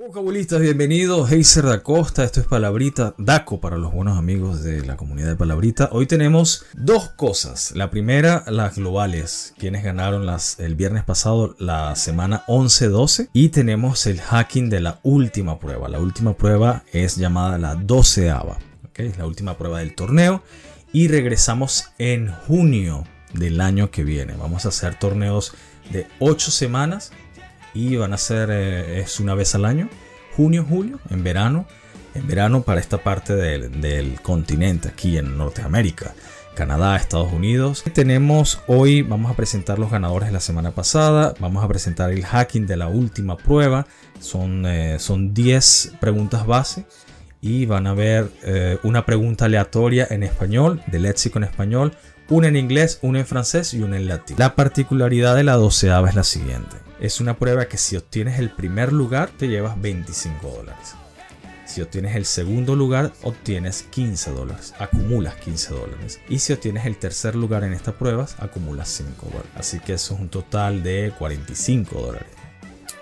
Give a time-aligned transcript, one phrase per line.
[0.00, 1.30] Vocabulistas, bienvenidos.
[1.30, 5.36] Heiser da Costa, esto es Palabrita, DACO para los buenos amigos de la comunidad de
[5.36, 5.90] Palabrita.
[5.92, 7.72] Hoy tenemos dos cosas.
[7.76, 13.28] La primera, las globales, quienes ganaron las, el viernes pasado la semana 11-12.
[13.34, 15.86] Y tenemos el hacking de la última prueba.
[15.90, 19.08] La última prueba es llamada la 12 ¿okay?
[19.08, 20.42] Es la última prueba del torneo.
[20.94, 23.04] Y regresamos en junio
[23.34, 24.32] del año que viene.
[24.32, 25.52] Vamos a hacer torneos
[25.92, 27.12] de 8 semanas
[27.74, 29.88] y van a ser eh, es una vez al año,
[30.36, 31.66] junio, julio, en verano,
[32.14, 36.14] en verano para esta parte del, continente, aquí en Norteamérica.
[36.54, 37.84] Canadá, Estados Unidos.
[37.94, 42.26] Tenemos hoy, vamos a presentar los ganadores de la semana pasada, vamos a presentar el
[42.26, 43.86] hacking de la última prueba,
[44.18, 46.84] son, eh, son 10 preguntas base
[47.40, 51.94] y van a ver eh, una pregunta aleatoria en español, de léxico en español,
[52.30, 54.36] una en inglés, una en francés y una en latín.
[54.38, 58.50] La particularidad de la doceava es la siguiente es una prueba que si obtienes el
[58.50, 60.94] primer lugar te llevas 25 dólares.
[61.64, 64.74] Si obtienes el segundo lugar, obtienes 15 dólares.
[64.78, 66.20] Acumulas 15 dólares.
[66.28, 69.50] Y si obtienes el tercer lugar en estas pruebas, acumulas 5 dólares.
[69.54, 72.28] Así que eso es un total de 45 dólares.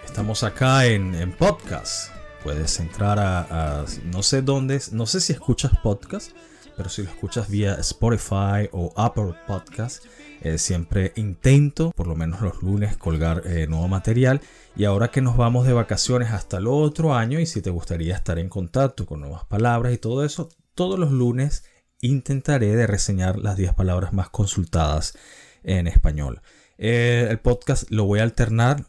[0.05, 2.12] Estamos acá en, podcast.
[2.44, 6.33] Puedes entrar a, a, no sé dónde, no sé si escuchas podcast,
[6.79, 10.05] pero si lo escuchas vía Spotify o Apple Podcast,
[10.43, 14.41] eh, siempre intento, por lo menos los lunes, colgar eh, nuevo material.
[14.77, 18.15] Y ahora que nos vamos de vacaciones hasta el otro año, y si te gustaría
[18.15, 21.65] estar en contacto con nuevas palabras y todo eso, todos los lunes
[22.01, 25.19] intentaré de reseñar las 10 palabras más consultadas
[25.65, 26.43] en español.
[26.81, 28.87] Eh, el podcast lo voy a alternar,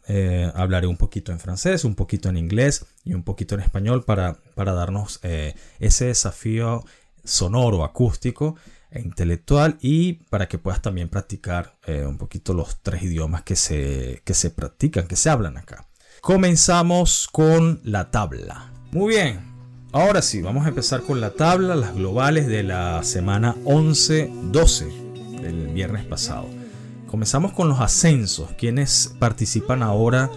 [0.54, 4.34] hablaré un poquito en francés, un poquito en inglés y un poquito en español para,
[4.54, 5.18] para darnos
[5.80, 6.84] ese desafío
[7.24, 8.56] sonoro, acústico
[8.90, 13.56] e intelectual y para que puedas también practicar eh, un poquito los tres idiomas que
[13.56, 15.86] se, que se practican, que se hablan acá.
[16.20, 18.72] Comenzamos con la tabla.
[18.92, 19.40] Muy bien,
[19.92, 25.68] ahora sí, vamos a empezar con la tabla, las globales de la semana 11-12 del
[25.68, 26.46] viernes pasado.
[27.06, 30.30] Comenzamos con los ascensos, quienes participan ahora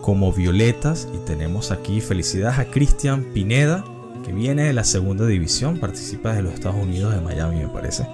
[0.00, 3.84] como violetas y tenemos aquí felicidades a Cristian Pineda,
[4.24, 8.06] que viene de la segunda división, participa de los Estados Unidos de Miami, me parece.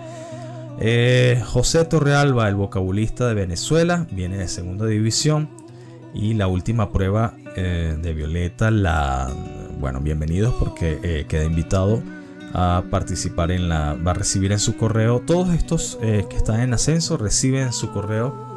[0.80, 5.48] Eh, José Torrealba, el vocabulista de Venezuela, viene de segunda división.
[6.12, 9.30] Y la última prueba eh, de Violeta, la.
[9.78, 12.02] Bueno, bienvenidos porque eh, queda invitado
[12.52, 13.94] a participar en la.
[13.94, 15.20] Va a recibir en su correo.
[15.20, 18.50] Todos estos que están en ascenso reciben en su correo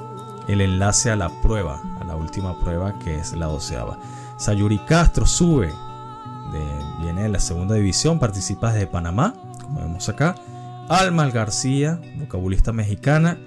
[0.48, 4.00] el enlace a la prueba, a la última prueba que es la doceava.
[4.38, 5.70] Sayuri Castro sube
[7.14, 10.36] viene de la segunda división, participa desde Panamá, como vemos acá.
[10.90, 13.38] Alma García, vocabulista mexicana,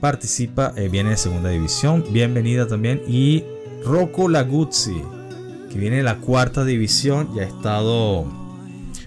[0.00, 3.02] participa, eh, viene de segunda división, bienvenida también.
[3.08, 3.42] Y
[3.84, 5.02] Rocco Laguzzi,
[5.68, 8.24] que viene de la cuarta división y ha estado,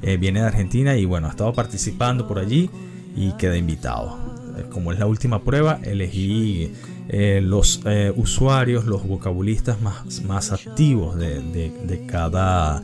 [0.01, 2.69] eh, viene de Argentina y bueno, ha estado participando por allí
[3.15, 4.17] y queda invitado.
[4.57, 6.73] Eh, como es la última prueba, elegí
[7.07, 7.81] los
[8.15, 12.83] usuarios, los vocabulistas más, más activos de, de cada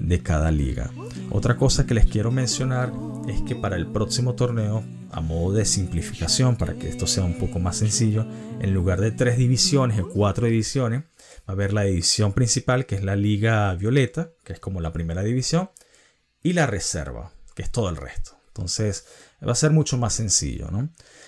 [0.00, 0.90] de cada liga.
[1.30, 2.92] Otra cosa que les quiero mencionar
[3.28, 7.38] es que para el próximo torneo, a modo de simplificación, para que esto sea un
[7.38, 8.26] poco más sencillo,
[8.60, 12.96] en lugar de tres divisiones o cuatro divisiones, va a haber la división principal, que
[12.96, 15.70] es la Liga Violeta, que es como la primera división,
[16.42, 18.32] y la reserva, que es todo el resto.
[18.48, 19.06] Entonces
[19.46, 20.68] va a ser mucho más sencillo.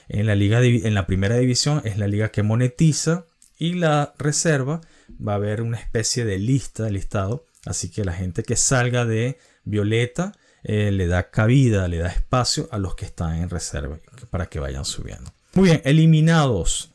[0.08, 3.26] En, la liga, en la primera división es la liga que monetiza
[3.58, 4.80] y la reserva
[5.26, 9.04] va a haber una especie de lista, de listado, Así que la gente que salga
[9.04, 10.32] de Violeta
[10.64, 13.98] eh, le da cabida, le da espacio a los que están en reserva
[14.30, 15.32] para que vayan subiendo.
[15.54, 16.92] Muy bien, eliminados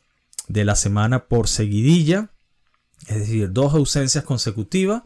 [0.47, 2.31] de la semana por seguidilla,
[3.07, 5.03] es decir, dos ausencias consecutivas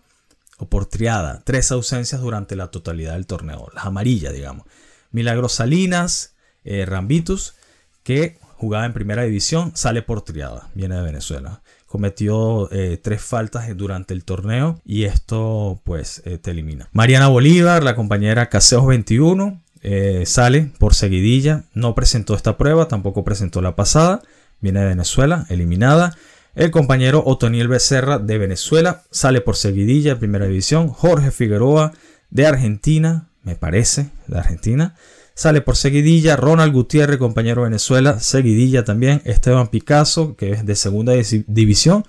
[0.57, 4.66] o por triada, tres ausencias durante la totalidad del torneo, las amarillas, digamos.
[5.11, 7.55] Milagros Salinas, eh, Rambitus,
[8.03, 13.75] que jugaba en primera división, sale por triada, viene de Venezuela cometió eh, tres faltas
[13.75, 16.88] durante el torneo y esto pues eh, te elimina.
[16.94, 23.25] Mariana Bolívar, la compañera Caseos 21, eh, sale por seguidilla, no presentó esta prueba, tampoco
[23.25, 24.21] presentó la pasada,
[24.62, 26.15] viene de Venezuela, eliminada.
[26.56, 30.88] El compañero Otoniel Becerra de Venezuela sale por seguidilla, primera división.
[30.88, 31.92] Jorge Figueroa
[32.30, 34.95] de Argentina, me parece, de Argentina,
[35.41, 39.23] Sale por seguidilla Ronald Gutiérrez, compañero de Venezuela, seguidilla también.
[39.25, 41.13] Esteban Picasso, que es de segunda
[41.47, 42.05] división,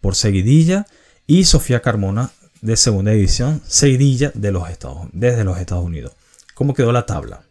[0.00, 0.88] por seguidilla.
[1.28, 6.10] Y Sofía Carmona, de segunda división, seguidilla de los Estados, desde los Estados Unidos.
[6.54, 7.44] ¿Cómo quedó la tabla?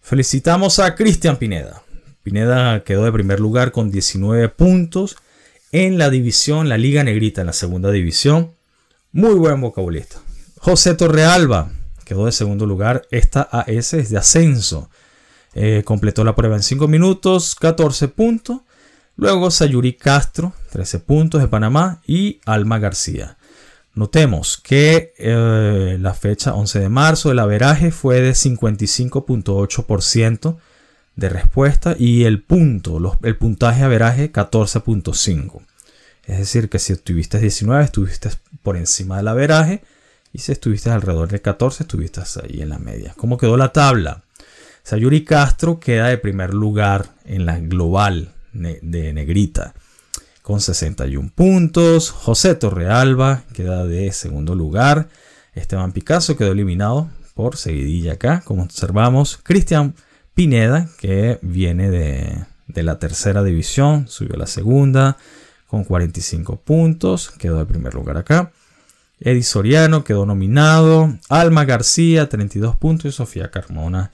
[0.00, 1.82] Felicitamos a Cristian Pineda.
[2.22, 5.16] Pineda quedó de primer lugar con 19 puntos
[5.72, 8.52] en la división, la Liga Negrita en la segunda división.
[9.10, 10.20] Muy buen vocabulista.
[10.60, 11.72] José Torrealba
[12.04, 13.06] quedó de segundo lugar.
[13.10, 14.90] Esta AS es de ascenso.
[15.54, 18.58] Eh, completó la prueba en 5 minutos, 14 puntos.
[19.16, 22.02] Luego Sayuri Castro, 13 puntos de Panamá.
[22.06, 23.38] Y Alma García.
[23.94, 30.56] Notemos que eh, la fecha 11 de marzo el averaje fue de 55.8%
[31.14, 35.62] de respuesta y el punto, el puntaje averaje 14.5.
[36.26, 38.30] Es decir, que si estuviste 19, estuviste
[38.62, 39.84] por encima del averaje
[40.34, 43.14] y si estuviste alrededor de 14, estuviste ahí en la media.
[43.16, 44.24] ¿Cómo quedó la tabla?
[44.82, 49.74] Sayuri Castro queda de primer lugar en la global de negrita
[50.42, 52.10] con 61 puntos.
[52.10, 55.08] José Torrealba queda de segundo lugar.
[55.54, 59.38] Esteban Picasso quedó eliminado por seguidilla acá, como observamos.
[59.42, 59.94] Cristian
[60.34, 65.16] Pineda, que viene de, la tercera división, subió a la segunda
[65.66, 68.52] con 45 puntos, quedó de primer lugar acá.
[69.24, 71.18] Eddie Soriano quedó nominado.
[71.30, 73.06] Alma García, 32 puntos.
[73.06, 74.12] Y Sofía Carmona,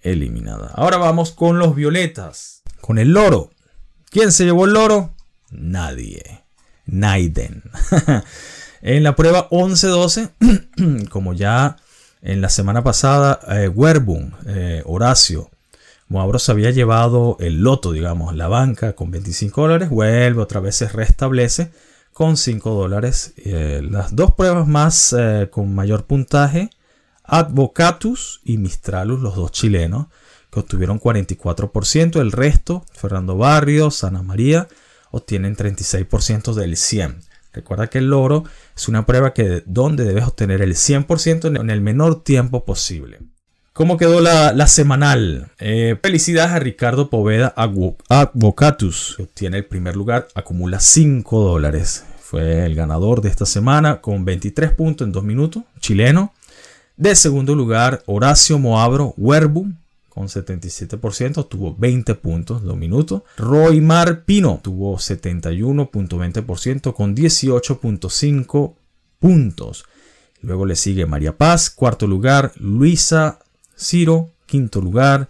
[0.00, 0.70] eliminada.
[0.74, 2.62] Ahora vamos con los violetas.
[2.80, 3.50] Con el loro.
[4.10, 5.14] ¿Quién se llevó el loro?
[5.50, 6.44] nadie.
[6.86, 7.62] Naiden.
[8.82, 11.76] en la prueba 11-12, como ya
[12.22, 13.72] en la semana pasada, eh,
[14.46, 15.50] eh Horacio,
[16.08, 20.76] Moabro se había llevado el loto, digamos, la banca con 25 dólares, vuelve otra vez
[20.76, 21.70] se restablece
[22.14, 23.34] con 5 dólares.
[23.36, 26.70] Eh, las dos pruebas más eh, con mayor puntaje,
[27.24, 30.06] Advocatus y Mistralus, los dos chilenos,
[30.50, 34.68] que obtuvieron 44%, el resto, Fernando Barrios, Ana María,
[35.10, 37.20] obtienen 36% del 100.
[37.52, 38.44] Recuerda que el loro
[38.76, 43.20] es una prueba que donde debes obtener el 100% en el menor tiempo posible.
[43.74, 45.50] ¿Cómo quedó la, semanal?
[45.58, 52.04] Eh, felicidades a Ricardo Poveda Advocatus, obtiene el primer lugar, acumula 5 dólares.
[52.20, 56.32] Fue el ganador de esta semana con 23 puntos en 2 minutos, chileno.
[56.96, 59.72] De segundo lugar, Horacio Moabro Werbu,
[60.08, 63.22] con 77%, tuvo 20 puntos, 2 minutos.
[63.38, 63.84] Roy
[64.24, 68.74] Pino tuvo 71.20% con 18.5
[69.18, 69.84] puntos.
[70.42, 73.40] Luego le sigue María Paz, cuarto lugar, Luisa
[73.76, 75.28] Ciro, quinto lugar.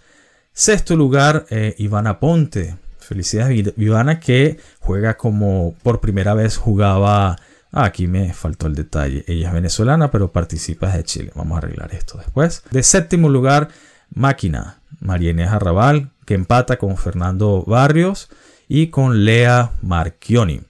[0.52, 2.76] Sexto lugar, eh, Ivana Ponte.
[2.98, 7.36] Felicidades Ivana que juega como por primera vez jugaba...
[7.76, 9.24] Ah, aquí me faltó el detalle.
[9.26, 11.32] Ella es venezolana, pero participa de Chile.
[11.34, 12.62] Vamos a arreglar esto después.
[12.70, 13.68] De séptimo lugar,
[14.14, 18.28] Máquina, María Inés Arrabal, que empata con Fernando Barrios
[18.68, 20.62] y con Lea Marchioni.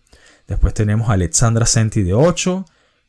[0.47, 2.65] Después tenemos a Alexandra Senti de 8,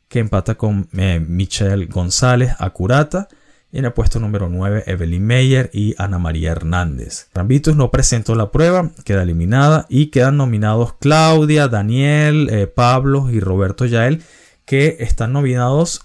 [0.08, 3.28] que empata con eh, Michelle González Acurata.
[3.72, 7.28] En el puesto número 9, Evelyn Meyer y Ana María Hernández.
[7.34, 13.40] Rambitus no presentó la prueba, queda eliminada y quedan nominados Claudia, Daniel, eh, Pablo y
[13.40, 14.22] Roberto Yael,
[14.64, 16.02] que están nominados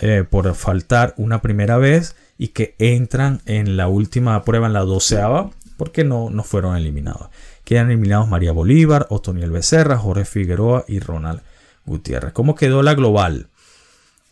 [0.00, 4.84] eh, por faltar una primera vez y que entran en la última prueba, en la
[4.84, 7.30] doceava, porque no, no fueron eliminados.
[7.64, 11.40] Quedan eliminados María Bolívar, Otoniel Becerra, Jorge Figueroa y Ronald
[11.84, 12.32] Gutiérrez.
[12.32, 13.48] ¿Cómo quedó la global?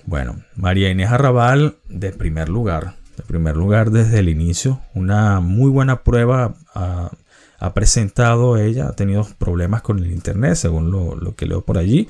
[0.07, 5.69] Bueno, María Inés Arrabal de primer lugar, de primer lugar desde el inicio, una muy
[5.69, 7.11] buena prueba ha,
[7.75, 12.09] presentado ella, ha tenido problemas con el internet, según lo, que leo por allí,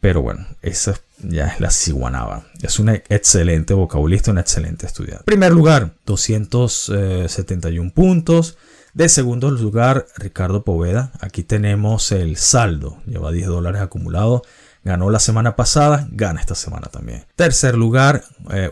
[0.00, 2.44] pero bueno, esa ya es la ciguanaba.
[2.60, 5.24] Es una excelente vocabulista, una excelente estudiante.
[5.24, 8.58] Primer lugar, 271 puntos.
[8.94, 11.12] De segundo lugar, Ricardo Poveda.
[11.20, 12.98] Aquí tenemos el saldo.
[13.06, 14.42] Lleva 10 dólares acumulados.
[14.86, 17.24] Ganó la semana pasada, gana esta semana también.
[17.34, 18.70] Tercer lugar, eh,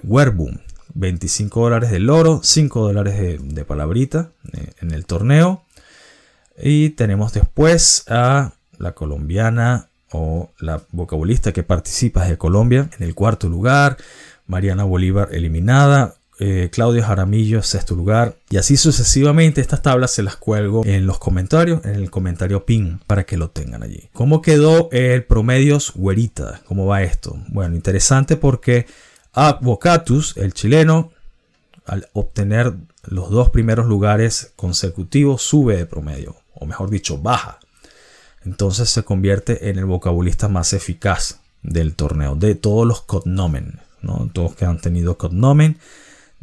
[0.94, 5.64] 25 dólares de loro, 5 dólares de, palabrita eh, en el torneo.
[6.56, 13.16] Y tenemos después a la colombiana o la vocabulista que participa de Colombia en el
[13.16, 13.96] cuarto lugar,
[14.46, 20.36] Mariana Bolívar eliminada, eh, Claudio Jaramillo sexto lugar y así sucesivamente estas tablas se las
[20.36, 24.88] cuelgo en los comentarios en el comentario pin para que lo tengan allí ¿cómo quedó
[24.92, 26.60] el promedios güerita?
[26.66, 27.36] ¿cómo va esto?
[27.48, 28.86] bueno interesante porque
[29.32, 31.12] Advocatus el chileno
[31.86, 32.72] al obtener
[33.04, 37.58] los dos primeros lugares consecutivos sube de promedio o mejor dicho baja
[38.44, 44.30] entonces se convierte en el vocabulista más eficaz del torneo, de todos los cognomen, ¿no?
[44.32, 45.78] todos que han tenido cognomen.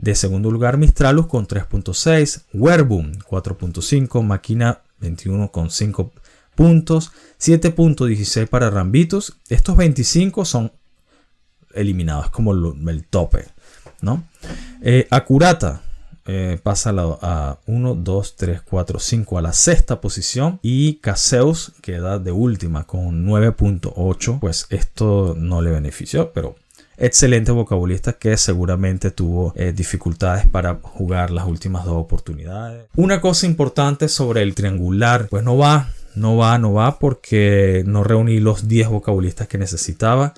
[0.01, 6.11] De segundo lugar, Mistralus con 3.6, Werbum 4.5, Máquina 21.5
[6.55, 9.37] puntos, 7.16 para Rambitus.
[9.47, 10.71] Estos 25 son
[11.73, 13.45] eliminados como el tope.
[14.01, 14.23] ¿no?
[14.81, 15.81] Eh, Acurata
[16.25, 22.19] eh, pasa a 1, 2, 3, 4, 5 a la sexta posición y Caseus queda
[22.19, 24.39] de última con 9.8.
[24.39, 26.55] Pues esto no le benefició, pero
[27.01, 32.85] excelente vocabulista que seguramente tuvo eh, dificultades para jugar las últimas dos oportunidades.
[32.95, 38.03] Una cosa importante sobre el triangular, pues no va, no va, no va porque no
[38.03, 40.35] reuní los 10 vocabulistas que necesitaba,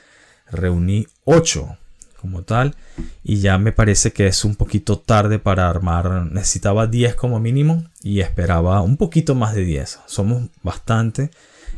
[0.50, 1.78] reuní 8
[2.22, 2.74] como tal
[3.22, 7.84] y ya me parece que es un poquito tarde para armar necesitaba 10 como mínimo
[8.02, 11.32] y esperaba un poquito más de 10 somos bastante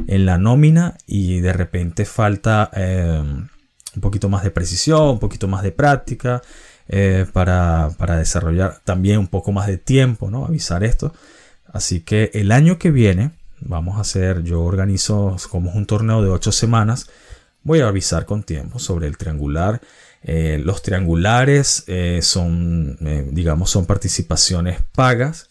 [0.06, 3.24] en la nómina y de repente falta eh,
[3.96, 6.42] un poquito más de precisión, un poquito más de práctica,
[6.88, 10.46] eh, para, desarrollar también un poco más de tiempo, ¿no?
[10.46, 11.14] Avisar esto.
[11.68, 16.30] Así que el año que viene vamos a hacer, yo organizo como un torneo de
[16.30, 17.10] ocho semanas,
[17.64, 19.82] voy a avisar con tiempo sobre el triangular.
[20.22, 22.98] Eh, los triangulares eh, son,
[23.32, 25.50] digamos, son participaciones pagas.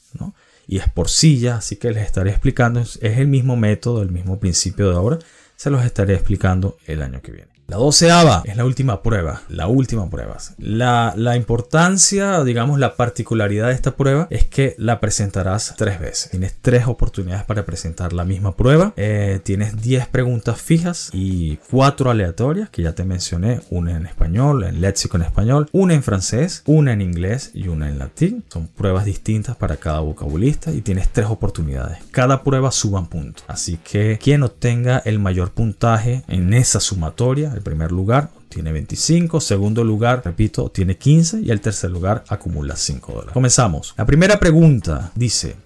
[0.67, 4.41] Y es por silla, así que les estaré explicando, es el mismo método, el mismo
[4.41, 5.19] principio de ahora,
[5.57, 7.54] se los estaré explicando el año que viene.
[7.67, 10.37] La doceava es la última prueba, la última prueba.
[10.59, 16.31] La, la, importancia, digamos, la particularidad de esta prueba es que la presentarás tres veces.
[16.31, 18.93] Tienes tres oportunidades para presentar la misma prueba.
[18.97, 23.61] Eh, tienes 10 preguntas fijas y cuatro aleatorias que ya te mencioné.
[23.71, 27.89] Una en español, en léxico en español, una en francés, una en inglés y una
[27.89, 28.45] en latín.
[28.53, 31.99] Son pruebas distintas para cada vocabulista y tienes tres oportunidades.
[32.11, 33.43] Cada prueba suban puntos.
[33.49, 39.41] Así que quien obtenga el mayor puntaje en esa sumatoria el primer lugar tiene 25,
[39.41, 43.33] segundo lugar, repito, tiene 15 y el tercer lugar acumula 5 dólares.
[43.33, 43.95] Comenzamos.
[43.97, 45.57] La primera pregunta dice,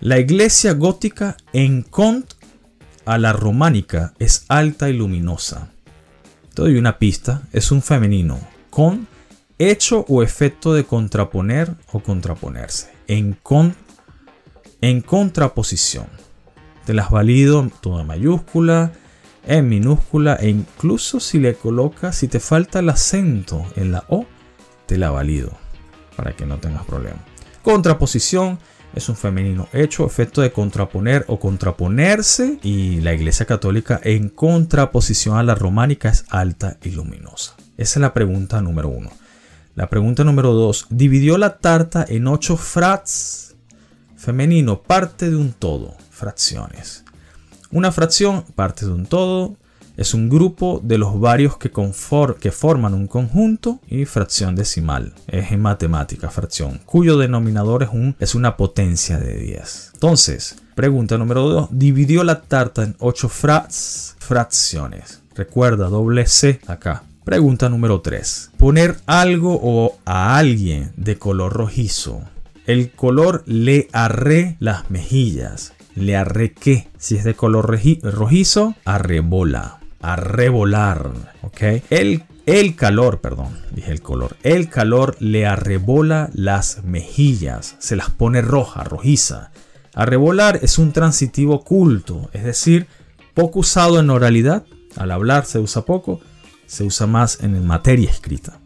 [0.00, 2.32] la iglesia gótica en cont
[3.04, 5.70] a la románica es alta y luminosa.
[6.54, 8.38] Te una pista, es un femenino
[8.70, 9.08] con
[9.58, 12.92] hecho o efecto de contraponer o contraponerse.
[13.06, 13.74] En, con,
[14.80, 16.06] en contraposición.
[16.86, 18.92] Te las valido toda mayúscula
[19.46, 24.26] en minúscula e incluso si le colocas, si te falta el acento en la O,
[24.86, 25.52] te la valido
[26.16, 27.18] para que no tengas problema.
[27.62, 28.58] Contraposición
[28.94, 35.36] es un femenino hecho, efecto de contraponer o contraponerse y la Iglesia Católica en contraposición
[35.36, 37.56] a la románica es alta y luminosa.
[37.76, 39.10] Esa es la pregunta número uno.
[39.74, 43.56] La pregunta número dos, dividió la tarta en ocho frats.
[44.16, 47.04] Femenino, parte de un todo, fracciones.
[47.74, 49.56] Una fracción, parte de un todo,
[49.96, 51.72] es un grupo de los varios que,
[52.52, 55.12] forman un conjunto y fracción decimal.
[55.26, 59.90] Es en matemática fracción, cuyo denominador es, un, es una potencia de 10.
[59.94, 61.70] Entonces, pregunta número 2.
[61.72, 65.22] Dividió la tarta en 8 fracciones.
[65.34, 67.02] Recuerda, doble C acá.
[67.24, 68.52] Pregunta número 3.
[68.56, 72.22] Poner algo o a alguien de color rojizo.
[72.66, 76.88] El color le arre las mejillas le arrequé.
[76.98, 79.78] Si es de color rojizo, arrebola.
[80.00, 81.12] Arrebolar.
[81.42, 81.62] ¿Ok?
[81.90, 84.36] El, el calor, perdón, dije el color.
[84.42, 87.76] El calor le arrebola las mejillas.
[87.78, 89.50] Se las pone roja, rojiza.
[89.94, 92.88] Arrebolar es un transitivo culto, es decir,
[93.32, 94.64] poco usado en oralidad.
[94.96, 96.20] Al hablar se usa poco,
[96.66, 98.58] se usa más en materia escrita.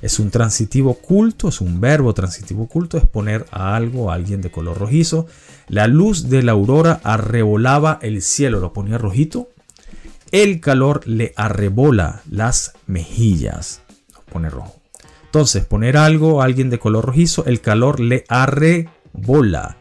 [0.00, 4.40] Es un transitivo culto, es un verbo transitivo culto, es poner a algo, a alguien
[4.40, 5.26] de color rojizo.
[5.66, 9.48] La luz de la aurora arrebolaba el cielo, lo ponía rojito.
[10.30, 13.82] El calor le arrebola las mejillas,
[14.14, 14.76] lo pone rojo.
[15.24, 19.76] Entonces, poner algo, a alguien de color rojizo, el calor le arrebola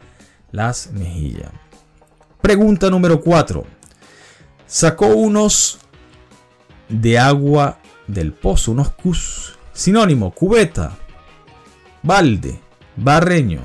[0.51, 1.51] las mejillas.
[2.41, 3.65] Pregunta número 4.
[4.65, 5.79] Sacó unos
[6.89, 10.97] de agua del pozo, unos cus Sinónimo, cubeta,
[12.01, 12.59] balde,
[12.95, 13.61] barreño.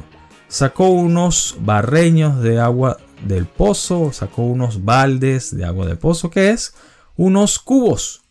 [0.46, 6.50] Sacó unos barreños de agua del pozo, sacó unos baldes de agua del pozo, que
[6.50, 6.74] es
[7.16, 8.24] unos cubos,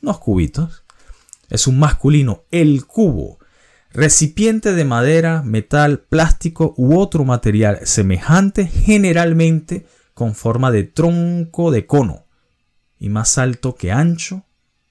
[0.00, 0.84] unos cubitos.
[1.50, 3.40] Es un masculino, el cubo.
[3.92, 11.84] Recipiente de madera, metal, plástico u otro material semejante, generalmente con forma de tronco de
[11.84, 12.26] cono
[12.96, 14.44] y más alto que ancho,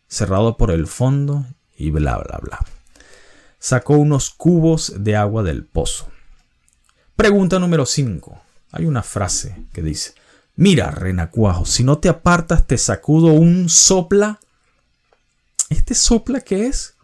[0.10, 1.46] cerrado por el fondo
[1.84, 2.60] y bla, bla, bla.
[3.60, 6.08] Sacó unos cubos de agua del pozo.
[7.16, 8.42] Pregunta número 5.
[8.72, 10.14] Hay una frase que dice,
[10.56, 14.40] mira, renacuajo, si no te apartas te sacudo un sopla.
[15.70, 16.96] ¿Este sopla qué es?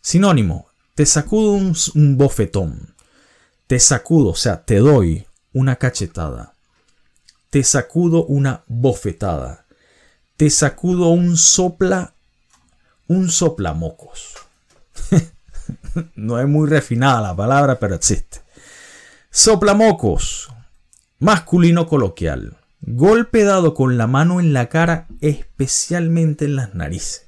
[0.00, 2.94] Sinónimo, te sacudo un, un bofetón.
[3.66, 6.54] Te sacudo, o sea, te doy una cachetada.
[7.50, 9.66] Te sacudo una bofetada.
[10.36, 12.15] Te sacudo un sopla
[13.08, 14.34] un soplamocos.
[16.14, 18.40] no es muy refinada la palabra, pero existe.
[19.30, 20.48] Soplamocos,
[21.18, 22.56] masculino coloquial.
[22.80, 27.26] Golpe dado con la mano en la cara, especialmente en las narices.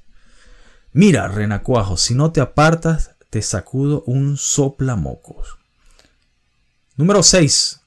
[0.92, 5.58] Mira, renacuajo, si no te apartas, te sacudo un soplamocos.
[6.96, 7.80] Número 6.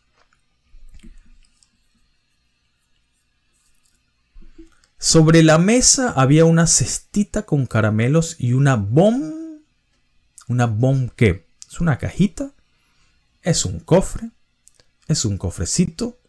[5.03, 9.41] Sobre la mesa había una cestita con caramelos y una bomba
[10.47, 11.47] una bomb ¿qué?
[11.67, 12.51] ¿Es una cajita?
[13.41, 14.29] ¿Es un cofre?
[15.07, 16.19] ¿Es un cofrecito?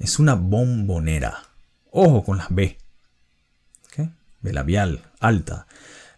[0.00, 1.44] Es una bombonera.
[1.92, 2.78] Ojo con las B.
[3.86, 4.10] ¿Okay?
[4.40, 5.68] B labial, alta.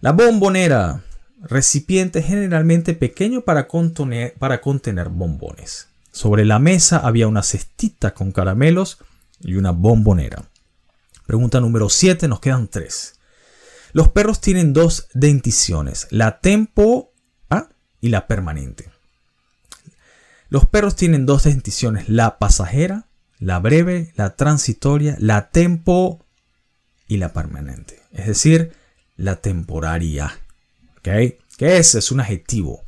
[0.01, 1.03] La bombonera.
[1.43, 5.89] Recipiente generalmente pequeño para contener, para contener bombones.
[6.11, 8.97] Sobre la mesa había una cestita con caramelos
[9.41, 10.49] y una bombonera.
[11.33, 13.15] Pregunta número 7, nos quedan tres.
[13.95, 17.15] Los perros tienen dos denticiones, la tempo
[18.03, 18.91] y la permanente.
[20.51, 23.07] Los perros tienen dos denticiones, la pasajera,
[23.39, 26.23] la breve, la transitoria, la tempo
[27.09, 28.03] y la permanente.
[28.13, 28.75] Es decir,
[29.17, 30.39] la temporaria.
[30.99, 31.39] ¿Okay?
[31.57, 31.95] ¿Qué es?
[31.95, 32.85] Es un adjetivo.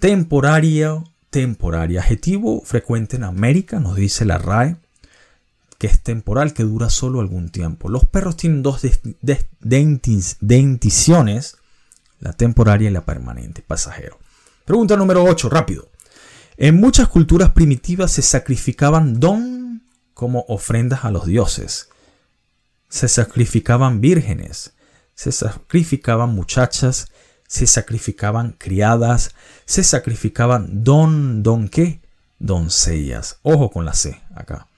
[0.00, 1.00] Temporaria,
[1.30, 2.00] temporaria.
[2.00, 4.78] Adjetivo frecuente en América, nos dice la RAE,
[5.82, 7.88] que es temporal, que dura solo algún tiempo.
[7.88, 8.82] Los perros tienen dos
[10.40, 11.56] denticiones,
[12.20, 14.20] la temporaria y la permanente, pasajero.
[14.64, 15.90] Pregunta número 8, rápido.
[16.56, 19.82] En muchas culturas primitivas se sacrificaban don
[20.14, 21.88] como ofrendas a los dioses.
[22.88, 24.74] Se sacrificaban vírgenes,
[25.16, 27.08] se sacrificaban muchachas,
[27.48, 29.34] se sacrificaban criadas,
[29.64, 32.00] se sacrificaban don, don qué?
[32.38, 33.40] Doncellas.
[33.42, 34.68] Ojo con la C acá.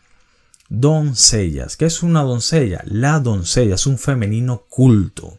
[0.80, 1.76] Doncellas.
[1.76, 2.82] ¿Qué es una doncella?
[2.86, 5.38] La doncella es un femenino culto.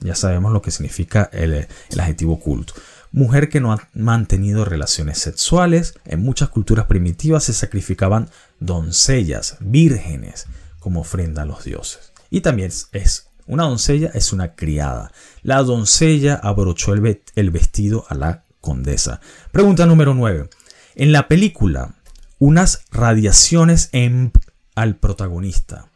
[0.00, 1.52] Ya sabemos lo que significa el,
[1.90, 2.74] el adjetivo culto
[3.12, 5.94] mujer que no ha mantenido relaciones sexuales.
[6.04, 8.28] En muchas culturas primitivas se sacrificaban
[8.60, 10.46] doncellas, vírgenes,
[10.78, 12.12] como ofrenda a los dioses.
[12.30, 15.12] Y también es una doncella, es una criada.
[15.42, 19.20] La doncella abrochó el, vestido a la condesa.
[19.50, 20.48] Pregunta número 9.
[20.94, 21.94] En la película,
[22.38, 24.32] unas radiaciones en,
[24.80, 25.90] al protagonista.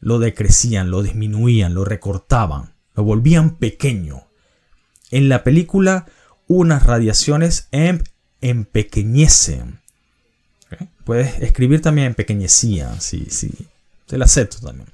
[0.00, 4.24] Lo decrecían, lo disminuían, lo recortaban, lo volvían pequeño.
[5.10, 6.06] En la película,
[6.46, 8.02] unas radiaciones en,
[8.40, 9.80] empequeñecen.
[11.04, 13.50] Puedes escribir también empequeñecía, sí, sí,
[14.06, 14.88] te la acepto también.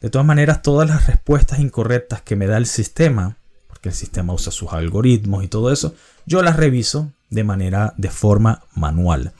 [0.00, 3.36] De todas maneras, todas las respuestas incorrectas que me da el sistema,
[3.66, 8.10] porque el sistema usa sus algoritmos y todo eso, yo las reviso de manera, de
[8.10, 9.32] forma manual.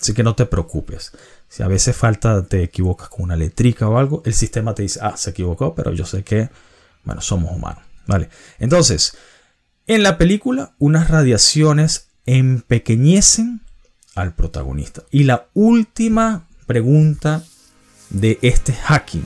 [0.00, 1.12] Así que no te preocupes.
[1.48, 5.00] Si a veces falta, te equivocas con una letrica o algo, el sistema te dice,
[5.02, 6.50] ah, se equivocó, pero yo sé que,
[7.04, 7.82] bueno, somos humanos.
[8.06, 8.28] ¿Vale?
[8.58, 9.16] Entonces,
[9.86, 13.62] en la película, unas radiaciones empequeñecen
[14.14, 15.02] al protagonista.
[15.10, 17.42] Y la última pregunta
[18.10, 19.24] de este hacking,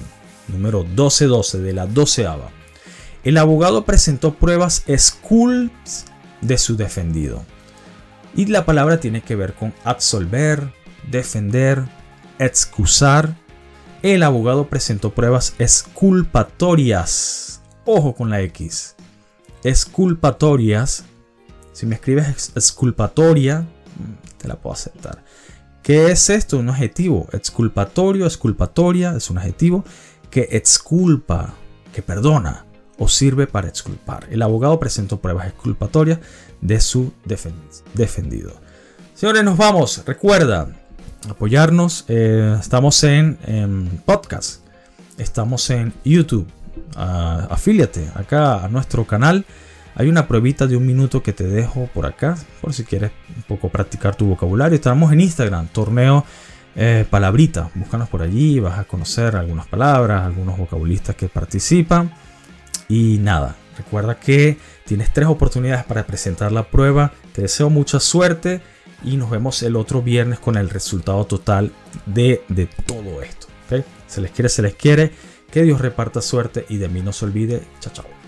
[0.49, 2.51] número 1212 de la doceava.
[3.25, 6.07] El abogado presentó pruebas sculpts
[6.41, 7.45] de su defendido.
[8.35, 10.73] Y la palabra tiene que ver con absolver,
[11.11, 11.85] defender,
[12.39, 13.37] excusar.
[14.03, 17.61] El abogado presentó pruebas exculpatorias.
[17.85, 18.95] Ojo con la X
[19.65, 21.05] exculpatorias.
[21.73, 23.67] Si me escribes exculpatoria,
[24.39, 25.25] te la puedo aceptar.
[25.83, 26.59] ¿Qué es esto?
[26.59, 27.29] Un adjetivo.
[27.33, 29.85] Exculpatorio, exculpatoria es un adjetivo
[30.31, 31.55] que exculpa,
[31.93, 32.67] que perdona
[32.99, 34.27] o sirve para exculpar.
[34.31, 36.19] El abogado presentó pruebas exculpatorias
[36.61, 37.13] de su
[37.95, 38.53] defendido.
[39.15, 40.03] Señores, nos vamos.
[40.07, 40.69] Recuerda
[41.29, 42.05] apoyarnos.
[42.09, 43.39] Eh, estamos en,
[44.05, 44.63] podcast.
[45.19, 46.47] Estamos en YouTube
[46.97, 49.45] afíliate acá a nuestro canal.
[49.95, 53.43] Hay una pruebita de un minuto que te dejo por acá, por si quieres un
[53.43, 54.77] poco practicar tu vocabulario.
[54.77, 56.25] Estamos en Instagram, torneo
[56.77, 57.71] eh, palabrita.
[57.75, 62.13] Búscanos por allí, vas a conocer algunas palabras, algunos vocabulistas que participan.
[62.89, 67.13] Y nada, recuerda que tienes tres oportunidades para presentar la prueba.
[67.33, 68.61] Te deseo mucha suerte
[69.05, 71.73] y nos vemos el otro viernes con el resultado total
[72.07, 73.47] de, de todo esto.
[74.07, 75.13] Se les quiere, se les quiere.
[75.51, 77.63] Que Dios reparta suerte y de mí no se olvide.
[77.81, 78.20] Chao, chao.